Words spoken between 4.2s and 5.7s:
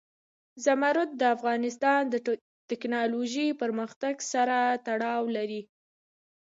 سره تړاو لري.